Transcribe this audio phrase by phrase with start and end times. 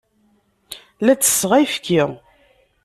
[1.05, 2.01] La ttesseɣ ayefki.